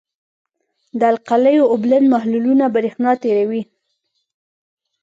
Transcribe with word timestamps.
د 0.99 1.01
القلیو 1.13 1.69
اوبلن 1.71 2.03
محلولونه 2.13 2.65
برېښنا 2.75 3.11
تیروي. 3.23 3.63